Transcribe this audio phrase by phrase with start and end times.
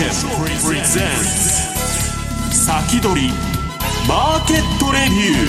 [0.00, 0.14] プレゼン
[0.82, 3.28] ツ先取り
[4.08, 5.44] マーケットレビュ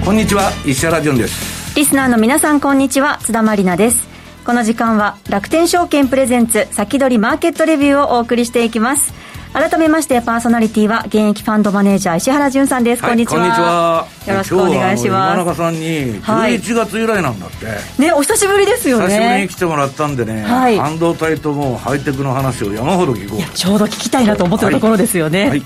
[0.00, 1.76] ーこんにちは石原潤です。
[1.76, 3.18] リスナーの皆さんこんにちは。
[3.22, 4.06] 津田まりなです。
[4.44, 9.12] この時間は楽天証券プレゼンツ先取りマーケットレビューをお送りしていきます
[9.54, 13.38] 改めましてパーソナリティは現役ファンドマネージャー石原潤さんです、はい、こんにちは。
[13.38, 14.08] こんにちは。
[14.26, 15.34] よろしくお願いします。
[15.34, 19.04] 今中さんに11月由来なんだって、はい、ねお久しぶりですよね。
[19.06, 25.62] 久しぶりに来てもらったんでね、はい、半導体ともハイテクの話を山ほど聞こうちょうど聞きたいなと思ってるところですよね、はい、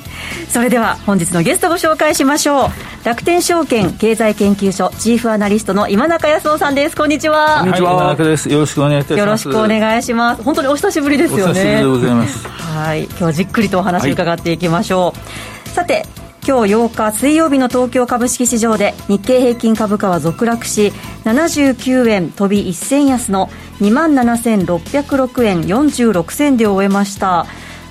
[0.50, 2.70] それでは本日のゲストご紹介しましょう。
[3.04, 6.96] 楽天証券経済研究所チーフアナリストの今中康夫さんです。
[6.96, 7.60] こんにちは。
[7.60, 8.50] こんにちは、今中です。
[8.50, 9.18] よろしくお願いいたします。
[9.20, 10.42] よろしくお願いします。
[10.42, 11.44] 本当にお久しぶりですよね。
[11.46, 12.48] お久しぶりでございます。
[12.48, 13.04] はい。
[13.04, 15.14] 今日はじっくりとお話伺っていきましょ
[15.66, 16.04] う、さて
[16.48, 20.92] 今日8日水曜日の東京株式市場で日経平均株価は続落し
[21.24, 27.44] 79円飛び1銭安の2万7606円46銭で終えました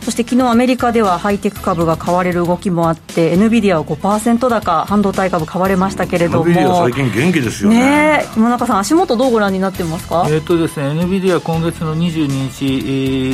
[0.07, 6.45] そして昨日アメリカではハイテク株が買われる動きもあって NVIDIA は5%高半導体株買われましたけれども。
[6.45, 7.77] NVIDIA 最近元気ですよね。
[8.21, 10.25] ね今中さん足元どうご覧になってますか？
[10.29, 12.69] えっ、とですね NVIDIA 今月の22日、え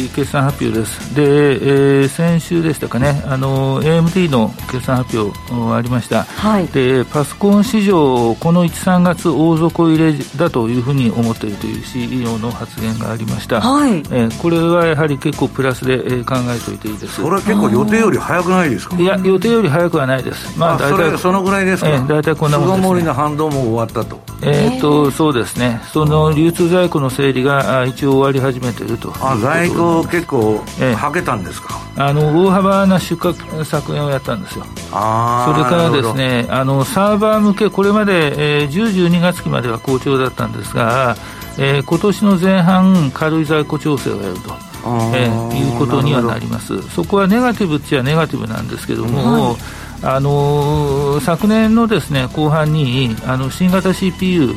[0.07, 1.13] ー、決算発表です。
[1.16, 3.21] で、えー、先週でしたかね。
[3.27, 5.44] あの AMD の決算発表
[5.75, 18.95] ありました、はい、でパソコン市場この13月大底入れだというふうに思っているという CEO の発言がありました、はい、えー、これはやはり結構プラスで、えー、考えておいていいですそれは結構予定より早くないですか？
[18.97, 20.58] いや予定より早くはないです。
[20.58, 24.19] まあ大体そのぐらいですか、えー、大体こんなもんです、ね、の反動も終わったと。
[24.42, 25.81] えっ、とそうですね。
[25.91, 29.14] その流通在庫の整理が一応終わり始めていると。
[29.22, 30.61] あ在庫結構
[30.95, 34.66] はけたんですか、えー、あの大幅な出荷削減をやったんですよ。
[34.91, 41.16] あそれからですねあのサーバー向けこれまで、えー、10、12月期までは好調だったんですが、
[41.57, 44.72] えー、今年の前半軽い在庫調整をやると
[45.16, 46.81] えー、いうことにはなります。
[46.89, 49.55] そこはネガティブっちゃネガティブなんですけども、はい、
[50.03, 54.53] あの昨年のですね後半にあの新型 CPU、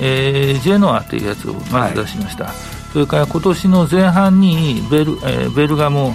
[0.00, 2.44] えー、ジェノアというやつをまず出しました。
[2.46, 2.54] はい、
[2.92, 6.14] それから今年の前半にベル,、えー、ベルガモ、うん、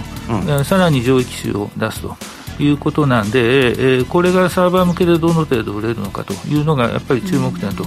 [0.58, 2.16] ー、さらに上位機種を出すと。
[2.58, 7.84] いうことなんで、えー、これがサーバー向けでどの程度売れるのかというのがやっぱり注目点と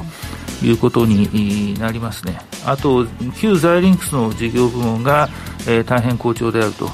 [0.63, 2.39] いうことになりますね。
[2.65, 3.05] あと、
[3.39, 5.29] 旧ザイリンクスの事業部門が、
[5.67, 6.85] えー、大変好調であると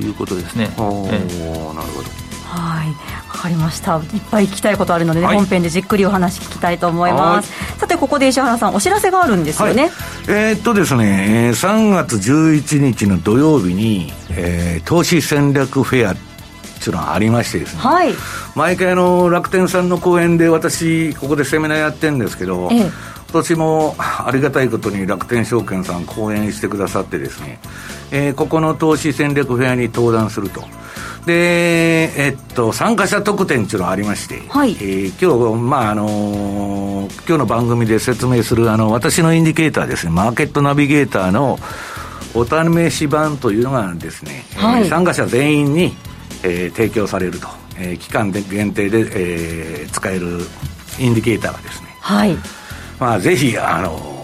[0.00, 0.70] いうことですね。
[0.76, 2.30] えー、なるほど。
[2.50, 3.98] はい、わかりました。
[3.98, 7.78] いっぱい聞きたいことあるので、ねはい、本編でじっくりお話聞きたいと思います。
[7.78, 9.82] さて、ここで石原さん、お知らせがあるんですよね。
[9.82, 9.90] はい、
[10.28, 16.29] えー、っとですね、3月11日の土曜日に、えー、投資戦略フェア
[16.80, 18.14] っていうのがありましてですね、はい、
[18.56, 22.92] 毎回の楽天さんの講演で私ここでセミナーやってるんですけど、ええ、今
[23.32, 27.60] 年もありがたいことに楽天証券さん講演してくださってですね、
[28.10, 30.64] えー、ここの投資戦略フェアに登壇すると。
[31.26, 41.58] で、えっと、参加者特典っていうのがありまして、はい、えー、今日、まあ、あのー、今日の番組で説明する、あの、私のインディケーターですね、マーケットナビゲーターの
[42.32, 45.94] お試し版というのがですね、はい、参加者全員に、
[46.42, 50.40] えー、提供されると、えー、期間で限定で、えー、使える
[50.98, 52.36] インディケーターがですね、はい。
[52.98, 54.18] まあ、ぜひ、あの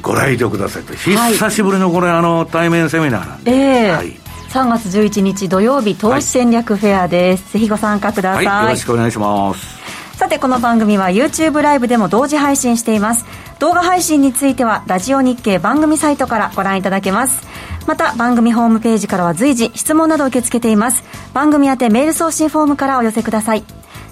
[0.00, 4.16] ご来場くださいと、久しぶりのこれ、あの対面セミナーなんで、えーはい、
[4.50, 9.76] 3月11日土曜日、投資戦略フェアです、はい、ぜひご参加ください、はい、よろしくお願いします。
[10.16, 13.26] さてこの番組は YouTube ライブでも同時配信しています。
[13.58, 17.46] 動画配信についてはラジオ日経番組サイトからご覧いただけます
[17.86, 23.64] また番組ホームページからは随時質問など受け付けています番組宛てメール送信フォームからお寄せください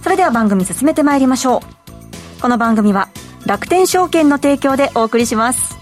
[0.03, 3.09] それでは番組進めてまいりましょうこの番組は
[3.47, 5.77] 楽天証券の提供でお送りします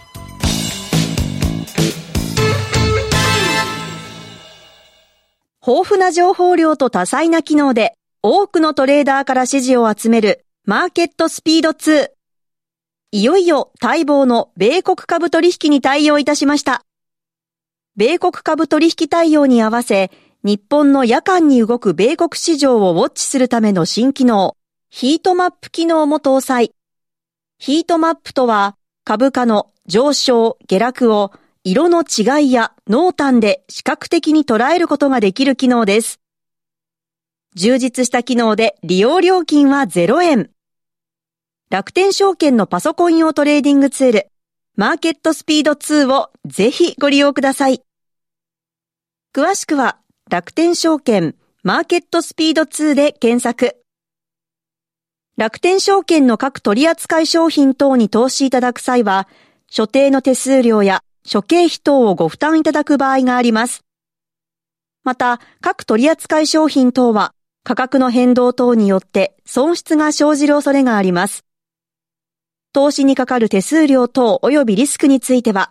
[5.65, 12.09] 豊富な情報量と多彩な機能で多くのトレーダーから支持を集めるマーケットスピード2。
[13.13, 16.85] いよいよ待望の米国株取引に対応いたしました。
[17.95, 20.11] 米国株取引対応に合わせ、
[20.43, 24.57] 日本の夜間に動く米国市場をウォッチするための新機能、
[24.89, 26.75] ヒートマップ機能も搭載。
[27.59, 31.33] ヒートマップとは、株価の上昇、下落を
[31.65, 36.19] 色の違いや濃淡で視覚的に捉えることができる機能です。
[37.55, 40.51] 充実した機能で利用料金は0円。
[41.69, 44.29] 楽天証券のパソコン用トレーディングツール、
[44.77, 47.83] マーケットスピード2をぜひご利用ください。
[49.35, 49.99] 詳しくは
[50.31, 53.77] 楽天証券マーケットスピード2で検索。
[55.37, 59.29] 楽天証券の各取扱商品等に投資いただく際は、
[59.71, 63.85] 所定の手数料や諸経費等をご負担いただく場合があります。
[65.05, 67.35] また、各取扱商品等は
[67.65, 71.45] 価格の変動等によって損失が生じる恐れがあります。
[72.73, 75.71] 投資にかかる手数料等及びリスクについては、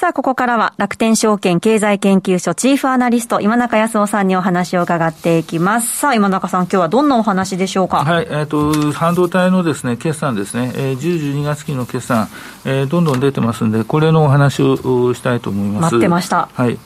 [0.00, 5.96] さあ、ここからは楽天証券経済研究所チーフアナリスト、今中康夫さんにお話を伺っていきます。
[5.96, 8.04] さあ、今中さん、今日はどんなお話でしょうか？
[8.04, 12.28] はい、えっ、ー、と、半導体のですね、決算ですね、えー、10、12月期の決算、
[12.64, 15.94] えー、どんどん出てますんで、これのお話をしたいと思います。
[15.94, 16.48] 待ってました。
[16.54, 16.78] はい。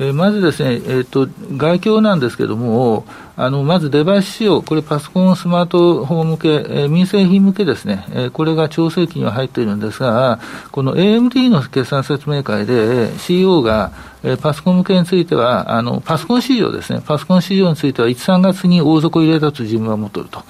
[0.00, 3.04] えー、まずですね、えーと、外況なんですけれども、
[3.36, 10.40] あのまずデバイス仕様、これ、パソコン、スマートフォン向け、えー、民生品向けですね、えー、これが調整期には入っているんですが、
[10.70, 13.92] この AMD の決算説明会で、CEO が、
[14.22, 20.42] えー、パソコン向けについては、あのパソコン市場ですね、パソコン市場については、1、3月に大底を入れたと自分は思っていると。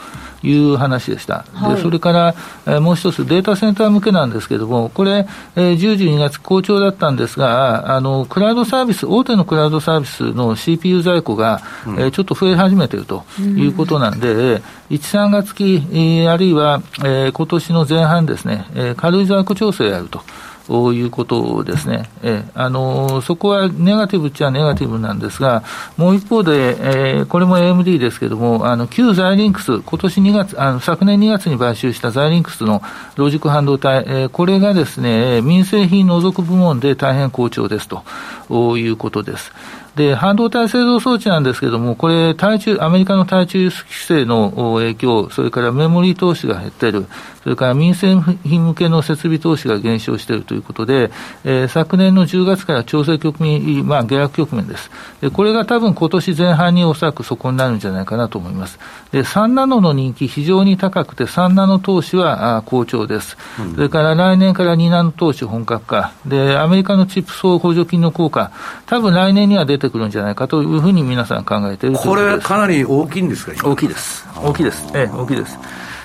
[0.42, 1.44] いう話でした。
[1.52, 2.34] はい、でそれから、
[2.66, 5.26] えー、もう一つ、データセンター向けなんですけれども、これ、
[5.56, 20.22] えー、10、12月好調だったんですが、あの、クラウドサービス、大手のクラウドサービスの CPU 在庫が、うん、えー、ちょっと増え始めているということなんで、うん、1、3月期、えー、あるいは、えー、今年の前半ですね、えー、軽い在庫調整をやると。
[20.68, 22.10] ということですね。
[22.22, 25.64] えあのそこはネガティブっちゃネガティブなんですが、
[25.96, 32.82] もう一方で、えー、これも AMD ですけども、あの旧ザイリンクス、今年2月、あの昨年2月に買収したザイリンクスの
[33.16, 39.54] ロジック半導体、えー、これがですね、民生品除く部門で大変好調ですということです。
[39.98, 47.06] で、半導体製造装置なんですけれども、これ、対中、アメリカの対中輸出規制の影響、それからメモリー投資が減っている、
[47.42, 51.10] それから民生品向けの設備投資が減少しているということで、
[51.44, 54.90] えー、昨年の10月から調整局面、まあ、下落局面です。
[55.20, 58.78] で、これが多分今年前半におそらくそこになるんじゃないかなと思います。
[59.12, 63.36] で、3ナノの人気非常に高くて、3ナノ投資はあ好調です。
[63.58, 66.12] うん、それから来年から2ナノ投資本格化。
[66.26, 68.52] で、アメリカのチップ総補助金の効果、
[68.88, 75.58] 多分来年には出ててくるんじゃないかというふうに皆さん考えているこれ、かなり大きいんですか、大きいです、大きいです、ええ、大きいです。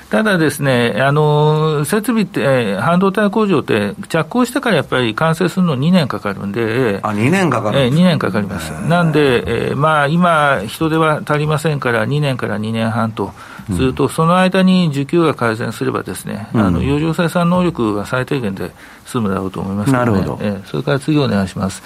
[0.09, 8.69] ただですね、あの設備って、半導体工場って、着工してからやっぱり完成するの2年かかるんで、あ2年かかるえ2年かかります。
[8.87, 13.31] なんで、えー、まあ、今、人手は足りませんから、2年から2年半と。
[13.71, 18.71] すると、その間に需給が改善すればですね、うん、あの余剰生産能力が最低限で
[19.05, 21.81] 済むだろうと思いますので、ね、えー、それから次お願いします。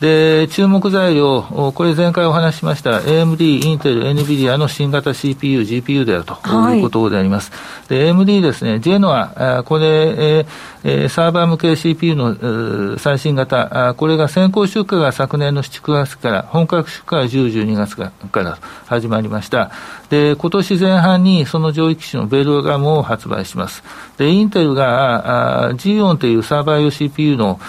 [0.00, 1.42] で、注目材料、
[1.74, 6.34] これ前回お話ししました AMD、インテル、NVIDIA の新型 CPU、GPU であると
[6.72, 7.50] いうことであります。
[7.50, 7.56] は
[7.86, 10.46] い、で、AMD ですね、ジェノア、これ、
[10.84, 19.72] えー、サーバー向け CPU の最新型、これが先行出荷が昨年の7、9月から、本格出荷が10、12月から始まりました。
[20.10, 23.82] で、今年前半にその上位機種のベルガムを発売します。
[24.16, 27.60] で、インテルが、ジオンというサーバー用 CPU の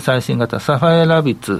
[0.00, 1.58] 最新型、サファイアラビッツ、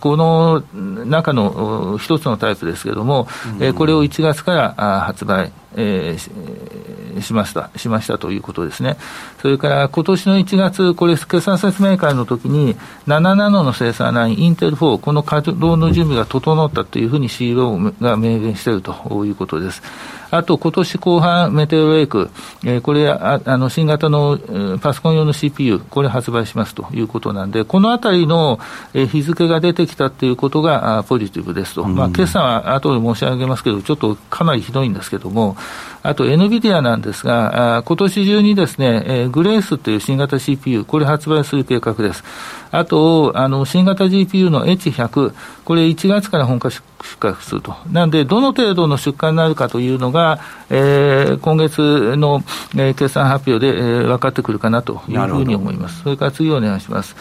[0.00, 3.28] この中の一つのタイプですけれども、
[3.60, 5.52] うん、これを1月から発売。
[5.80, 8.96] えー、しました、しましたということですね。
[9.40, 19.82] それから今年の1月、これ、決算説明会の時に、7ナノの生産ライン、インテル4、この稼働の準備が整ったというふうに CEO が明言しているということです。
[20.30, 22.30] あと、今年後半、メテオレイク、
[22.64, 28.60] えー、これあ、あの、新型の、えー、パソコン用の CPU、これ発売しますということなんで、このあたりの、
[28.92, 31.84] えー、日付が出てきたということがあポジティブですと。
[31.84, 35.56] まあ、決算は後で申し上げますけど、ちょっとかなりひどいんですけども、
[36.02, 42.22] あと NVIDIA なんですが、今年中にですね、えー、グレースという新型 CPU、これ発売する計画です。
[42.70, 45.32] あと、あの、新型 GPU の H100、
[45.64, 46.82] これ1月から本格出
[47.22, 47.74] 荷すると。
[47.90, 50.38] なんで、どの程度の出荷になるかというのが、
[50.70, 52.42] えー、今月の、
[52.74, 56.02] えー、決算発表で、えー、分かってくるかなというふうに思います。
[56.02, 57.16] それから次お願いします。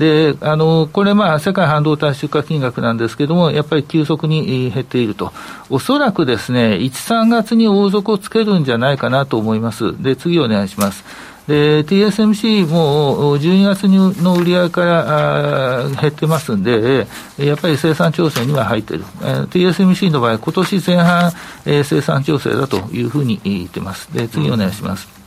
[0.00, 5.30] で、あの、これまあ、世界半導体出荷金額なんですけれども、やっぱり急速に減っていると。
[5.68, 10.02] おそらくですね、1、3月に大底をつけるんじゃないかなと思います。
[10.02, 11.04] で、次お願いします。
[11.46, 13.88] で、TSMC も12月
[14.22, 19.04] の売り上げから減ってますんで、やっぱり生産調整には入っている。
[19.50, 21.32] TSMC の場合、今年前半、
[21.64, 24.08] 生産調整だというふうに言ってます。
[24.14, 25.19] で、次お願いします。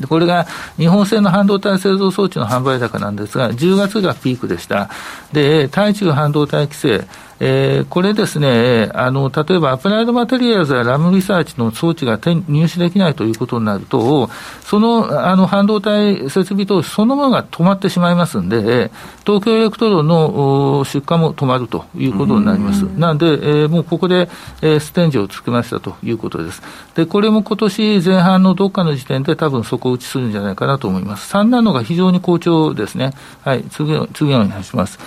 [0.00, 4.88] でこれが日本製の半導体製造装置の販売高なんですが、10月がピークでした。
[5.32, 7.06] で、対中半導体規制、
[7.42, 14.28] えー、これですね、あの、例えばアプライドマテリアルズやラムリサーチの装置が入手できないということになると、
[14.62, 18.90] その、あの、半導体設備投資そのものが止まってしまいますんで、
[19.24, 22.82] 東京エレクトロンの出荷も止まるということになります。
[22.82, 24.28] なんで、えー、もうここで、
[24.60, 26.62] えー、ステンジをつけましたということです。
[26.94, 31.34] で、これも今年前半のどっかの時点で多分底打ちするんじゃないかなと思います。
[31.34, 33.12] 3ナノが非常に好調ですね。
[33.40, 34.98] はい、次、次お願いします。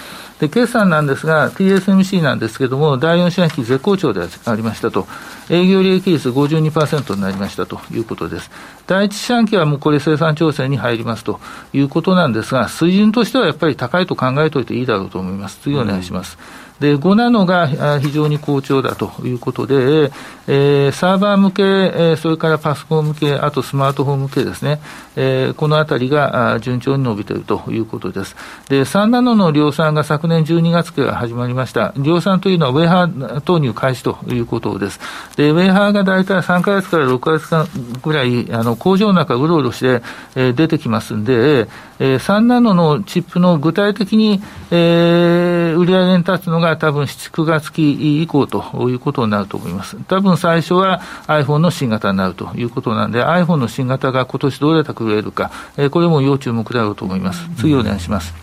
[0.44, 5.08] で、決算なんですが、TSMC なんですけれども、第4四半期絶好調でありましたと、
[5.50, 8.52] 営業利益率52%になりましたということです。
[8.86, 11.40] 第1四半期はもうこれ生産調整に入りますと
[11.72, 15.60] いうことなんですが、水準としてはやっぱり高いと考えておいていいだろうと思います。
[15.62, 16.38] 次お願いします。
[16.58, 20.12] うんで、5ナノが非常に好調だということで、
[20.48, 24.82] えー、サーバー向け、えー、それからパソコン向け、あとスマートフォン向けですね、
[25.15, 28.36] えー、このあたりが順調に伸びているということです。
[28.68, 31.94] で、3ナノの量産が昨年12月から始まりました。
[31.98, 35.00] 量産というのはウェハー投入開始ということです。
[35.38, 37.68] で、ウェハーが大体3か月から6か月間
[38.01, 40.01] ぐらい、あの、工場の中うろうろして、
[40.36, 41.68] えー、出てきますんで、
[42.00, 49.98] えー、3ナノのチップの具体的に、えー、売り上げに立つのがが多分7、9月期以降ということになると思います。
[50.08, 57.48] 多分最初は iPhone の新型になるということなんで、iPhone の新型が今年どうやってくれるか、えー、これも要注目だろうと思います。
[57.58, 58.34] 次お願いします。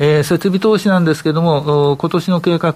[0.00, 2.72] えー、設備投資なんですけれども、今年の計画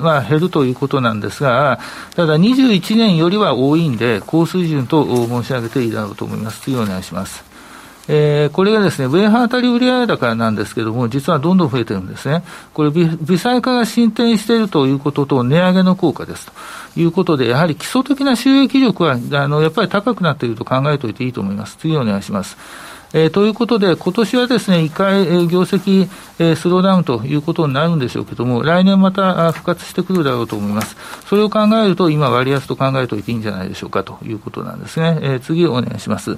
[0.00, 1.78] は減るということなんですが、
[2.14, 6.62] ただ21年よりは多いんで、高水準と申し上げていいだろうと思います。
[6.62, 7.55] 次お願いします。
[8.08, 12.44] えー、これがですね、ウェーハー当たり売上高なんですけども、実はどんどん増えてるんですね。
[12.72, 13.08] これ、微
[13.38, 16.52] 細化が進展しているということと、値上げの効果ですと
[17.00, 21.76] いうことで、やはり基礎的な収益力は、あの、やっぱり高くなっていると考えておいていいと思います。
[21.78, 22.56] 次お願いします。
[23.12, 26.08] えー、ということで、今年はですね、一回、えー、業績、
[26.38, 30.96] えー、スローダウンということになるんでしょうけども、来年また復活してくるだろうと思います。
[31.26, 35.18] それを考えると、今、割安と考えておいていいんじゃないでしょうかということなんですね。
[35.22, 36.36] えー、次お願いします。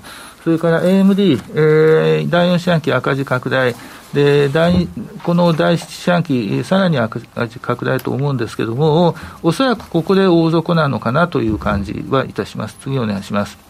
[0.49, 3.75] それから AMD、えー、第4四半期赤字拡大。
[4.15, 4.89] で第
[5.23, 12.79] この第7四半期、さらに赤字拡大と思うんですけれども、おそらくここで大底なのかなという感じはいたします。
[12.81, 13.68] 次お願いします。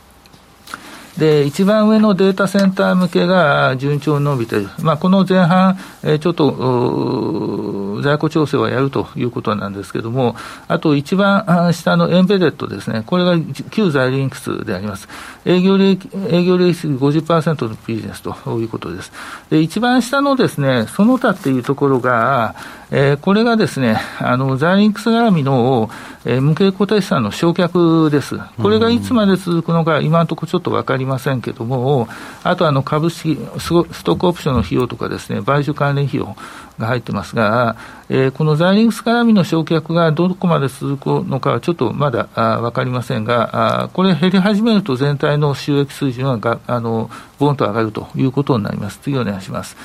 [1.18, 4.68] で、一番上のデータセンター向けが順調に伸びている。
[4.82, 10.36] まあ、この前半、えー、ちょっと、在庫調整はやるということなんですけれども、
[10.68, 13.02] あと一番下のエンベデッドですね。
[13.04, 13.36] これが
[13.70, 15.08] 旧在リンクスであります。
[15.44, 19.12] 営業利益、営業利益50%のビジネスということです。
[19.50, 22.54] で、一番下のですね、その他っていうところが、
[22.90, 25.90] えー、これがですね、あの、ザイリンクス絡みの、
[26.24, 28.38] えー、無形固定資産の償却です。
[28.60, 32.08] これがいつまで続くのか、今のところちょっと分かりませんけども、
[32.44, 33.70] あとあの、株式、ス
[34.04, 36.36] トックオプションの費用とかですね、買収関連費用
[36.78, 37.76] が入ってますが、
[38.08, 48.98] えー、このザイリングス絡みの償却がどこまで続くのかはちょっとまだあ分かりませんが、あこれ減り始めると全体の収益水準はがあのボンと上がるということになります。
[49.02, 49.76] 次お願いします。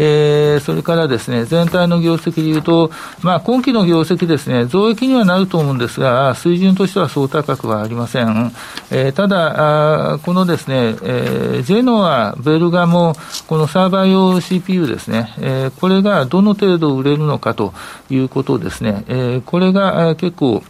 [0.00, 8.52] えー、それからですね、全体の業績でいうと、まあ、今期の業績ですね、増益にはなると思うんですが、水準としてはそう高くはありません。
[8.92, 13.16] えー、ただ、あこのですね、えー、ジェノア、ベルガモ、
[13.48, 17.74] このサーバー用 CPU ですね、えー、これがどの程度売れるのかと
[18.08, 20.62] いうことですね、えー、これが結構、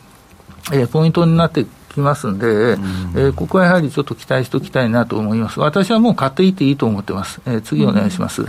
[0.73, 2.83] えー、ポイントになってきますんで、うん、
[3.15, 5.61] えー、ここはやはりちょっと期待しておきたいなと思います。
[5.61, 7.43] 私はもう買っていっていいと思ってます。
[7.45, 8.43] えー、次お願いします。
[8.43, 8.49] うん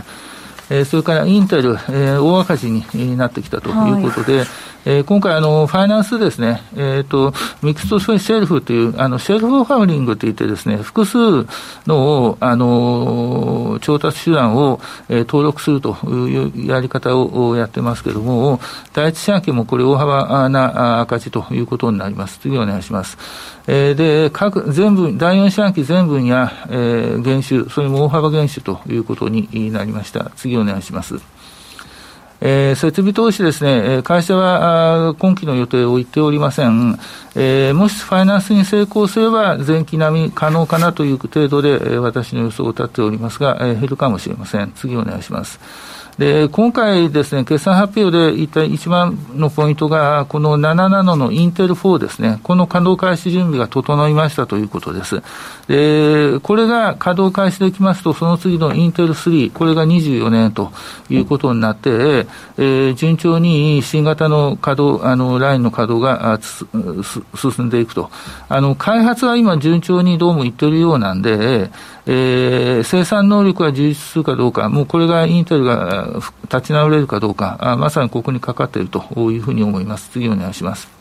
[0.70, 4.46] えー、それからインテル、えー、大赤字になってきたということで、はい
[4.86, 11.46] えー、今回あの、ファイナンスですね、えーと、ミックストシェルフというあのシェルフファウリングといってですね、複数
[11.86, 18.60] のあの調達手段を、えー、登録するというやり方をやってますけれども、
[18.94, 22.38] 第一四半期もこれ大幅な赤字ということになります。
[22.38, 23.18] 次お願いします。
[23.72, 30.32] えー、で、各、全部、第四四半期全分や、えー、減収、それも大幅減収ということになりました。
[30.34, 31.20] 次お願いします。
[32.40, 36.98] えー、設備投資ですね、会社は今期の予定を言っておりません。
[37.36, 44.72] えー、もしファイナンスに成功すれば、前期並み可能かなという程度で、私の予想を立っておりますが、えー、減るかもしれません。
[44.74, 45.60] 次お願いします。
[46.20, 55.22] で、今回ですね、決算発表で言った一番のポイントが、この7ナノのインテル4ですね、この稼働開始準備が整いましたということです。
[55.66, 60.72] で、これが稼働開始できますと、その次のインテル3、これが24年と
[61.08, 62.26] いうことになって、
[62.58, 66.38] えー、順調に新型の稼働、あの、ラインの稼働が
[67.34, 68.10] 進んでいくと。
[68.50, 71.70] あの、開発は今順調にどうもいってるようなんで、
[72.06, 76.08] えー、生産能力が充実するかどうか、もうこれがインテルが
[76.44, 80.10] 立ち直れるかどうか、あまさにここにかかっているというふうに思います。
[80.10, 80.99] 次お願いします。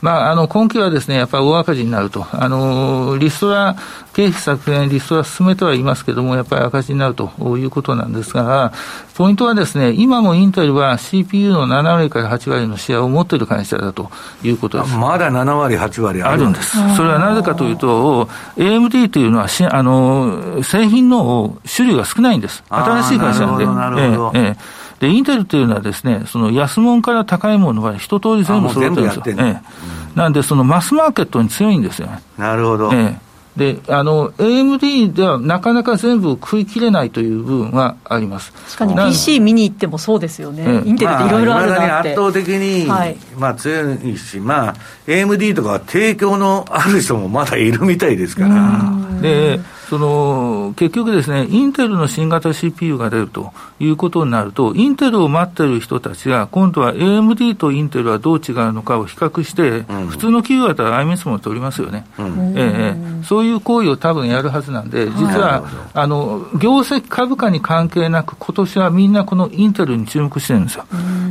[0.00, 2.26] まあ、あの、今期はですね、やっぱり大赤字になると。
[2.32, 3.76] あの、リストラ、
[4.12, 8.72] 経費削減、リストラ進めてはいますけれども、やっぱり赤字になるということなんですが、
[9.16, 14.10] ポイントはですね、今もインテルは CPU の7割から8割のシェアを持っている会社だと
[14.44, 14.96] いうことです。
[14.96, 16.76] まだ7割、8割あるんです。
[16.96, 22.62] それはなぜかというと、AMD というのはし、あの、製品の種類が少ないんです。
[22.70, 23.66] 新しい会社なんで。
[23.66, 24.32] なるほど。
[24.34, 29.22] ええええで、インテルっていうのはですね、その安物から高いものが一通り全部揃ってるんですよ。
[29.26, 32.20] ええ、なんで、そのマスマーケットに強いんですよね。
[32.36, 32.90] なるほど。
[32.92, 33.28] ええ
[33.58, 38.52] で、あの、AMD ではなかなか全部食い切れないという部分はあります。
[38.52, 40.62] 確かに PC 見に行ってもそうですよね。
[40.64, 42.10] ええ、インテルっていろいろあるなって。
[42.10, 44.74] 圧倒的に、はい、まあ強いし、まあ、
[45.08, 49.20] AMD とかは提供のある人もまだいるみたいですから。
[49.20, 65.64] で、その結局ですね、インテルの新型 CPU が出るということになると、インテルを待ってる人たちが、今度は AMD とインテルはどう違うのかを比較して、うん、普通の企業だったら IMS も取りますよね、うん、ええ、そういう行為を多分やるはずなんで、実は、
[65.94, 70.84] あの業績株価に関係なく、今年はみんなこのインテルに注目してるんですよ。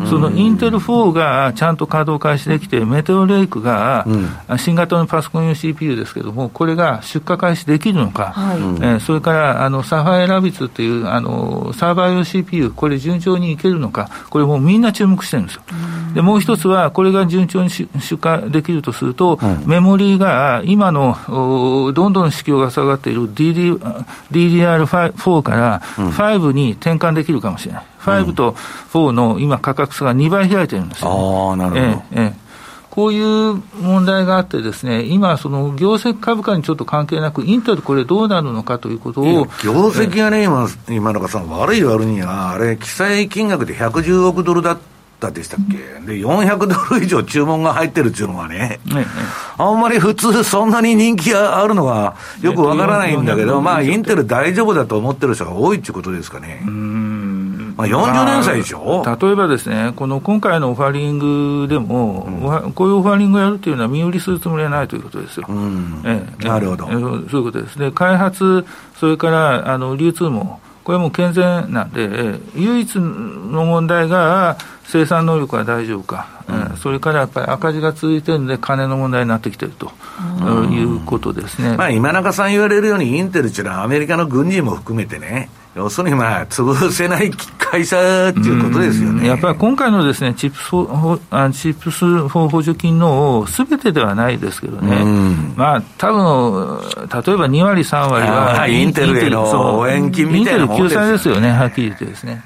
[0.09, 4.05] そのインテル4がちゃんと稼働開始できて、メテオレイクが、
[4.57, 8.31] 新型のパソコン用 CPU ですけども、これが出荷開始できるのか。
[8.35, 15.61] はい、えー、それからあのサファイアラビッツというあのサーバー用 CPU、これ順調にいけるのか、これもうみんな注目してるんですよ。
[16.13, 17.87] でもう一つは、これが順調に出
[18.23, 21.17] 荷できるとすると、メモリーが今の
[21.93, 23.77] どんどん市況が下がっている DD
[24.31, 27.83] DDR4 から5に転換できるかもしれない。
[27.99, 28.53] 5と
[28.93, 31.81] 4の今価格差が2倍開いてるんですよ、ね、ああ、なるほど。
[31.81, 32.47] えええ
[32.97, 39.23] こういう問題があってですね、今、その業績株価にちょっと関係なく、インテルこれどうなるのかということを。
[39.63, 44.77] 業績がね、今、今中さん、悪い悪いには、あれ、記載金額で110億ドルだっ
[45.19, 45.77] たでしたっけ、
[46.11, 49.05] で、400ドル以上注文が入ってるっていうのはね、ねね
[49.59, 56.63] あんまり普通、そんなに人気があるのはよくわからないんだけど、まあ、インテル大丈夫だと思ってる人が多いっていうことですかね。
[56.65, 57.06] うん
[57.77, 65.45] まあ、40年歳でしょ、まあ、例えばですね、この今回のオファリングでも、うん、こういうオファリングをやるというのは、身売りするつもりはないということですよ。
[65.47, 67.77] うん、ええ、なるほど、えそういうことです。
[67.77, 68.65] で、開発、
[68.99, 79.91] それからあの流通も、これも健全なんで、唯一の問題が生産能力は大丈夫か、うん、それからやっぱり赤字が続いてるんで、金の問題になってきてると。
[80.71, 87.97] いうことですね、まあ、今中さん言われるように、インテルっていうのは、アメリカの軍事も含めてね、要するにまあ、潰せない会社
[88.29, 89.27] っていうことですよね。
[89.27, 90.69] やっぱり今回のですね、チップス
[91.29, 95.05] あチップス補助金のすべてではないですけどね、
[95.55, 102.43] まあ、多分例えば2割、3割は、インテルへの応援金みたいなもんですよ、ね、救済ですよね、はっきり言ってですね。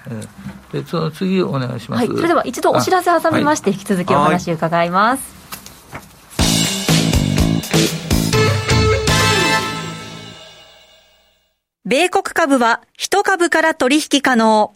[0.74, 5.41] でその次お願いします、はい、それでは一度お知らせ挟みまして、引き続きお話伺います。
[11.92, 14.74] 米国株は1株から取引可能。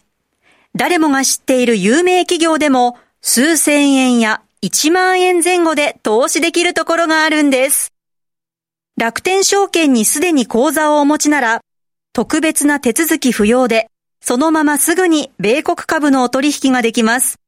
[0.74, 7.94] 誰もが知っている有名企業でも数千円や1万円前後で投資できるところがあるんです。
[8.98, 11.62] 楽天証券にすでに口座をお持ちなら、
[12.12, 13.88] 特別な手続き不要で、
[14.20, 17.40] そのまますぐに米国株のお取引ができます。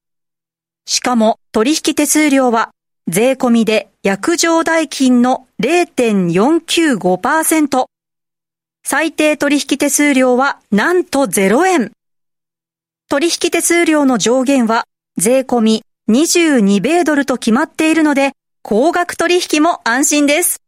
[0.86, 2.70] しかも取引手数料は
[3.06, 7.88] 税込みで約定代金の0.495%。
[8.90, 11.92] 最低取引手数料はなんと0円。
[13.10, 14.86] 取引手数料の上限は
[15.18, 20.62] 税込み22米ドルと決まっているので、高額取引も安心です。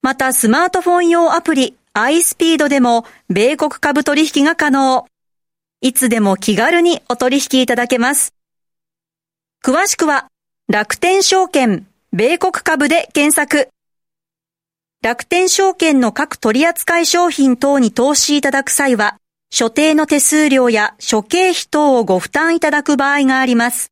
[0.00, 5.04] またスマートフォン用アプリ iSpeed でも米国株取引が可能。
[5.80, 8.32] いつでも気軽にお取引いただけます。
[9.64, 10.28] 詳しくは
[10.68, 13.71] 楽天証券米国株で検索。
[15.02, 19.16] 楽天証券の各取扱商品等に投資いただく際は、
[19.50, 23.90] 所定の手数料や諸経費等をご負担いただく場合があります。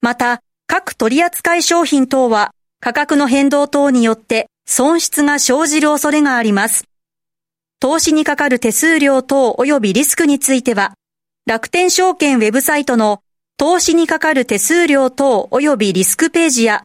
[0.00, 6.84] また、各取扱商品等は価格の変動等によって損失が生じる恐れがあります。
[7.80, 10.94] 投資にかかる手数料等及びリスクについては、
[11.46, 13.22] 楽天証券ウェブサイトの
[13.56, 16.84] 投資にかかる手数料等及びリスクページや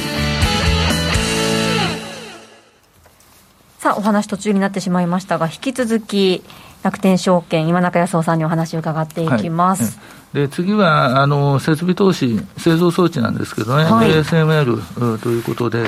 [3.81, 6.43] さあ、お話途中になってしまいましたが、引き続き、
[6.83, 9.97] 楽天証券、今中康夫さんにお話を伺っていきます。
[9.97, 15.83] はいで次はあの設備投資、製造装置なんですけどね、はい、ASML ということで、え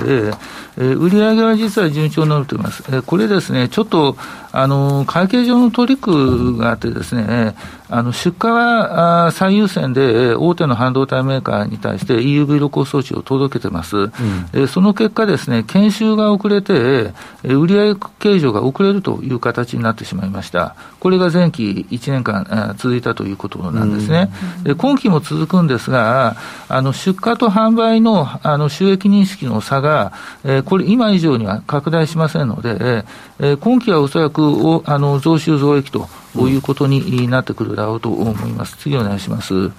[0.78, 4.18] ー、売上は実は順調に伸びています、えー、これですね、ちょっと
[4.52, 7.56] あの会計上のトリックがあってですね、
[7.90, 14.12] あの出荷は最優先で大手の半導体メーカーに対して EUV 露光装置を届けてます、うん、
[14.54, 20.76] えその結果ですね、研修が遅れて、売上計上が遅れるという形になってしまいました。
[21.00, 24.33] これが前期1年間続いたということなんですね。
[24.64, 26.36] で今期も続くんですが、
[26.70, 33.04] あの出荷と販売のあの収益認識の差が、えー、これ、今以上には拡大しませんので、
[33.40, 38.78] えー、今期はおそらくおあの増収増益ということになってくるだろうと思います。
[38.78, 39.72] 次お願いします。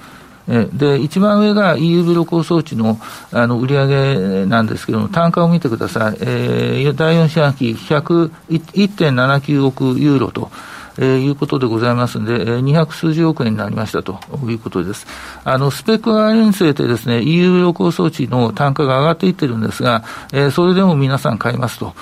[0.46, 2.98] で、一番上が EUV 露光装置の
[3.32, 6.16] あの売り上げなんですけども、単価を見てください。
[6.20, 10.50] えー、第4四半期101.79億ユーロと。
[10.98, 15.06] えー、いうことでございますので、えー、200数十億円になりましたということです。
[15.44, 21.94] あの、スペックが遠征でですね、EU 旅行装置の単価が上がっていってるんですが、えー、それでも皆さん買いますと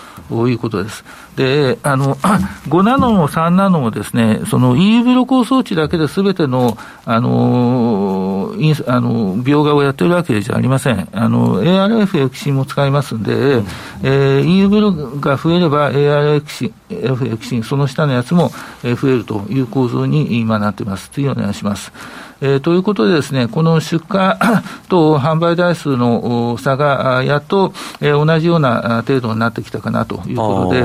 [0.48, 1.04] いうことです。
[1.36, 2.16] で、あの、
[2.68, 11.08] 5ナノも3ナノもですね、その EU 旅行装置だけで全ての、あの、インあの、描画をやってるわけじゃありません。
[11.12, 13.66] あの、ARF 液芯も使いますんで、うん、
[14.02, 16.72] えー、EUV が増えれば ARF
[17.34, 18.50] 液芯、その下のやつも
[18.82, 21.10] 増えるという構造に今なっています。
[21.10, 21.92] 次お願いします。
[22.42, 24.34] えー、ということでですね、この出荷
[24.88, 30.80] と販売台数の差がやっと、えー、同じような程度になってきたかなということで、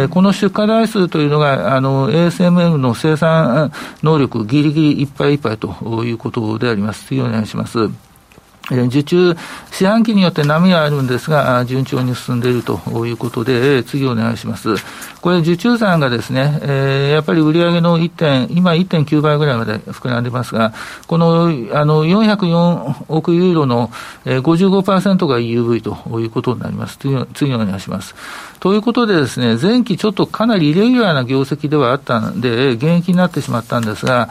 [0.00, 7.06] えー、この出荷台数というのが、あの、ASML の生産能力ぎりぎりいっぱいいっぱいということであります。
[7.06, 8.07] 次お願いします。
[8.70, 9.36] 受注、
[9.70, 14.74] 四半期によって波があるんですが、順調に進んでいるということで、次お願いします。
[15.20, 20.72] これ、受注算がですね、えー、やっぱり売上の1点、今1.9倍ぐらいまで膨らんでますが、
[21.06, 23.90] このあの404億ユーロの
[24.24, 26.98] 55%が EUV ということになります。
[26.98, 28.14] 次次お願いします。
[28.60, 34.28] ということでですね、前期ちょっとかなりイレギュラーな業績ではあったんで、減益になってしまったんですが、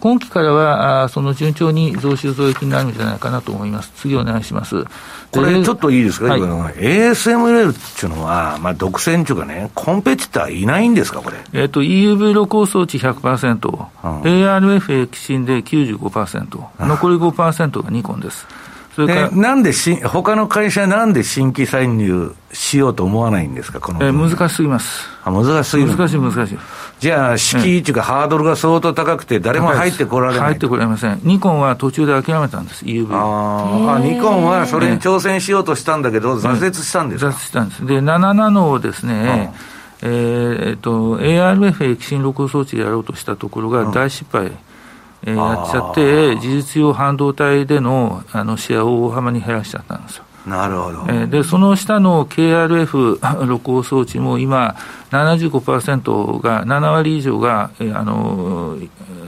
[0.00, 3.71] 今期からはその順調に増収増益になるんじゃないかなと思います。
[3.80, 4.84] 次お願いします。
[5.30, 11.38] これちょっといいですか、はい、ASML っていうのは、まあ、独占っていうかね、コンペティターいないんですか、これ。
[11.52, 18.46] えっ、ー、と、EUV 露光装置100%、うん、ARF 液芯で95%、残り5%がニコンです。
[18.94, 25.08] それからなんでし、他の会社なんで新規参入しようと思わないんですか、この、えー、難しすぎます。
[25.24, 26.58] あ難しすぎる難しい、難しい。
[27.00, 30.44] じゃあ、敷居っていうか、ハードルが相当高くて、誰も入ってこられない。
[30.48, 31.20] 入ってこられません。
[31.22, 33.14] ニコンは途中で諦めたんです、EUV。
[33.14, 37.86] ああ、ニコンはそれに挑戦しようとしたんだけど、挫折したんですか、挫折したんです。
[37.86, 39.54] で、7ナノをですね、
[40.02, 44.52] えー、えっと、ARF 液芯録装置でやろうとしたところが大失敗。
[45.26, 50.24] うんえー、やっちゃって、事実上半導体でのあのシェアを大幅に減らしちゃったんですよ。
[50.46, 51.04] なるほど。
[51.08, 54.74] えー、で、その下の KRF 録音装置も今、
[55.10, 58.76] 75%が、7割以上が、えー、あの、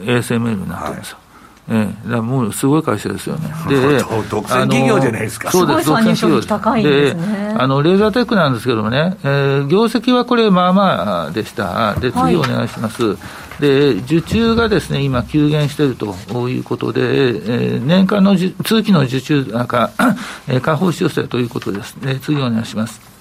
[0.04, 1.16] ASML になってるんですよ。
[1.16, 1.24] はい
[1.66, 3.48] ええ、もうすごい会社ですよね。
[3.68, 5.50] で、独占企業じゃないですか。
[5.50, 7.56] そうです、独占企業高いんですね。
[7.58, 11.94] あの、レーザーテックなんですけどもね、えー、業績はこれ、まあまあでした。
[11.94, 13.02] で、次お願いします。
[13.02, 13.16] はい
[13.60, 19.90] で受注がですね今、急減しているということで、えー、年間の通期の受注か、
[20.48, 21.96] えー、下方修正ということです。
[21.96, 23.13] ね次お願いします。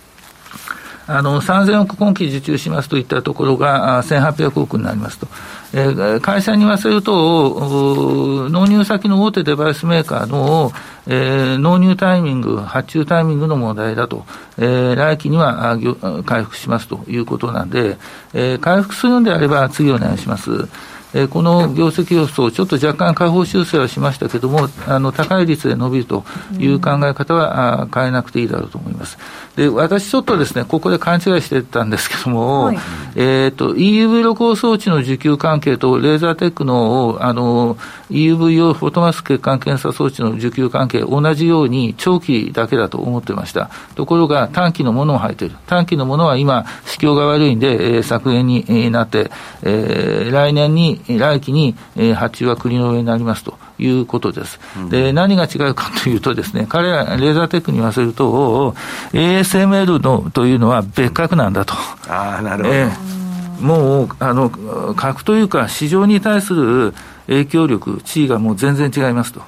[1.05, 5.27] あの3000億今期受注しますといったところが1800億になりますと、
[5.73, 10.71] えー、会社に言わせると、納入先の大手デバイスメーカーの、
[11.07, 14.25] えー、納入タイミング、発注タイミングの問題だと、
[14.57, 15.77] えー、来期には
[16.25, 17.97] 回復しますということなんで、
[18.33, 20.67] えー、回復するんであれば、次お願いします。
[21.13, 26.23] えー、この業績予想、ちょっと若干下方修正はしましたけれども、あの高い率で伸びると
[26.57, 29.17] いう考え方は、あ変えなくていいだろうと思います。
[29.55, 32.77] で、私ちょっとですね、ここで勘違いしてたんですけども、はい、
[33.15, 37.77] えっ、ー、と、EUV 露光装置の需給関係とレーザーテックの、あの、
[38.09, 43.69] EUV 用フォトマスク血管検査装置の需給関係、同じように長期だけだと思ってました。
[43.95, 45.55] ところが、短期のものを入っている。
[45.67, 49.29] 短期のものは今、市況が悪いんで、えー、削減になって、
[49.61, 53.57] えー、来年に、来期に、えー、発注は国の上になりますと。
[53.85, 54.59] いうことです。
[54.89, 58.75] で、何が違うかというとですね、彼ら、レーザーテックに言わせると、
[59.11, 61.73] ASML のというのは別格なんだと。
[62.07, 62.75] ああ、なるほど。
[62.75, 64.49] えー、もう、あの、
[64.95, 66.93] 格というか、市場に対する
[67.27, 69.41] 影響力、地位がもう全然違いますと。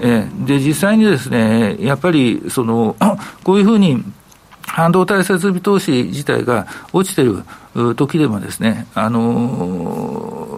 [0.00, 2.96] えー、で、実際にですね、やっぱり、その、
[3.42, 4.04] こういうふうに、
[4.66, 7.42] 半導体設備投資自体が落ちてる
[7.94, 10.51] 時でもですね、あの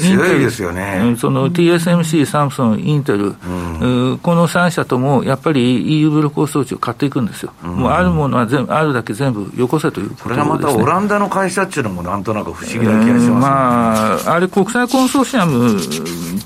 [0.00, 1.14] 強いですよね。
[1.18, 7.52] その TSMC、サムソン、インテル、うん、この3社ともやっぱり EU ブロック装置を買っていくんですよ。
[7.62, 15.78] うん、もうあるものは全部、あるだけ全部よこせというね、これがまたオランダの会社っていうのもなんとなく不思議な気がします、ね、まあ、あれ国際コンソーシアム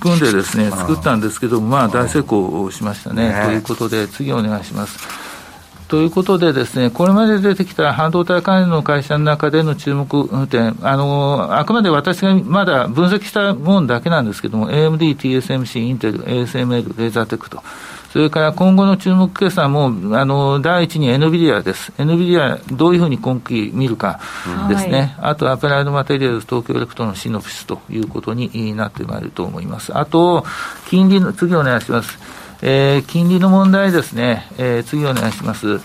[0.01, 3.29] 組んでですね、作ったんですけども、まあ大成功しましたね。
[3.29, 5.24] ねということで、次お願いします。
[5.95, 17.63] ということでですね、これまで出てきた半導体関連の会社の中での注目点、あの、あくまで私がまだ分析したものだけなんですけども、AMD、TSMC、インテル、ASML、レーザーテックと、
[18.13, 21.93] それから今後の注目決算も、あの、第一に NVIDIA です。
[21.97, 24.19] NVIDIA、どういうふうに今期見るか
[24.69, 25.15] ですね。
[25.21, 29.97] はい、あと、アプライドマテリアルズ、東京エレクトロン、シノプシスということになってまいると思います。
[29.97, 30.45] あと、
[30.89, 32.44] 金利の、次お願いします。
[32.63, 35.81] えー、金利の問題ですね、えー、次お願いします。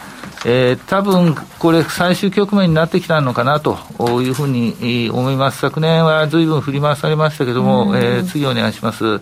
[0.45, 3.77] えー、多分これ、最終局面になってきたのかなと
[4.21, 5.59] いうふうに思います。
[5.59, 9.19] 昨年はずいぶん振り回されましたけれども、えー、次お願いします。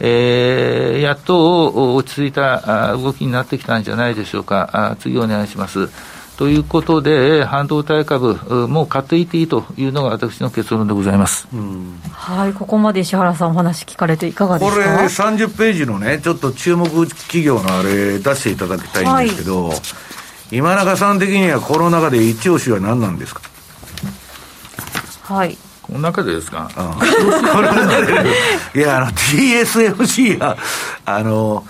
[0.00, 4.96] えー、やっと落ち着いた動きになってきたんじゃないでしょうか。
[5.00, 5.88] 次お願いします。
[6.36, 8.34] ということで、半導体株、
[8.68, 11.46] もう買っていていいというのが私の結論でございます、
[12.12, 14.76] はい、ここまで石原さん、お話聞かれていかがですか？
[14.76, 19.78] これ、30ページのね、ちょっと注目企業のあれ、出していただきたいんですけど、はい、
[20.50, 23.40] 今中さん的にはコロナ禍で一押しは何なんですか？
[25.22, 25.56] はい。
[25.82, 26.70] この中でですか、
[28.74, 30.56] うん、 いや、あの、TSMC が、
[31.04, 31.64] あの、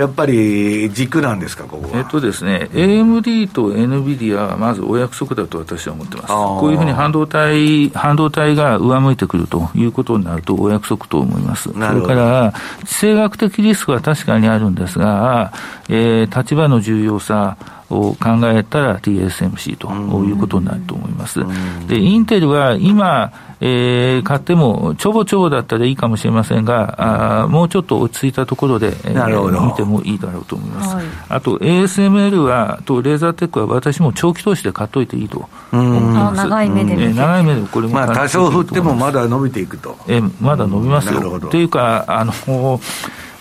[0.00, 6.28] やっぱり軸なんですか、ここえっとですね、AMD と NVIDIA はまずお約束だと私は思ってます。
[6.28, 11.64] こういうふうに半導体、半導体が上向いてくるということになるとお約束と思います。
[11.64, 15.52] それから、地政学的リスクは確かにあるんですが、
[15.90, 19.90] えー、立場の重要さ、を考えたら TSMC と
[20.24, 21.40] いうことになると思います。
[21.88, 30.94] で、インテルは今、えー、買ってもちょぼちょぼだったらいいかもしれませんが、あもうちょっと落ち着いたところで、えー、見てもいいだろうと思います。
[30.94, 36.36] はい、あと ASML はとレーザーテックは私も長期投資で買っといていいと思います。
[36.36, 39.98] 長い目で、えー、長い目でこれも、まあ、多少振ってもまだ伸びていくと。
[40.06, 41.40] えー、まだ伸びますよ。
[41.40, 42.32] というか、あの、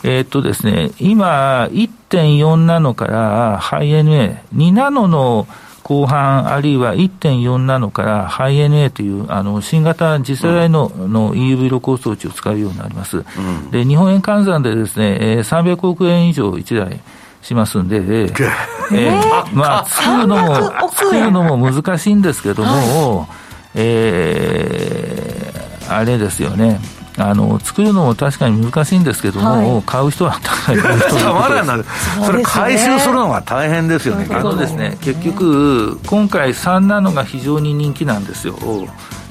[0.04, 5.48] えー、っとですね、今、1.4ナノからハイ NA、2ナノの
[5.84, 13.18] 後半、あるいは1.4ナノからハイ NA というあの新型次世代の,、の EUV 露光装置を使うようになります。
[13.18, 17.00] うん、で日本円換算でですね、300億円以上1台
[17.42, 18.50] しますんで、えー、
[18.94, 20.56] えー、まあ、作るのも、
[20.92, 23.28] 作るのも難しいんですけども、はい、
[23.76, 26.80] えー、あれですよね。
[27.20, 30.78] あの作るのも確かに難しいんですけども、はい、買う人は高い。
[30.80, 31.86] まだなる
[32.26, 34.98] それ回収するのが大変ですよねそうですね。
[35.02, 38.56] 結局今回3ナノが非常に人気なんですよ。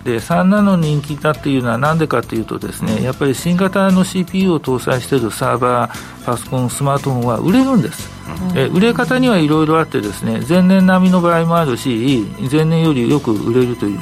[0.04, 8.08] で3ナノ人気だっていうのはなんでかっていうとですねやっぱり新型の CPU を搭載しているサーバーパソコンスマートフォンは売れるんです、
[8.50, 13.98] うん、え売れ方にはいろいろあってですね前年並みの場合もあるし前年よりよく売れるという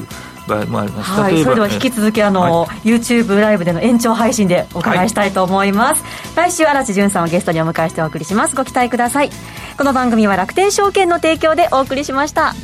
[0.46, 6.02] 場合もあります、はい、それでは引き続きあの、はい、YouTube ライブでの延長配信でお伺いしたいと思います、
[6.34, 8.56] はい、来週荒地潤さんをゲストにお迎えしてお送りします。
[8.56, 9.30] ご期待ください。
[9.76, 12.54] この番組は楽天証券の提供でお送りしました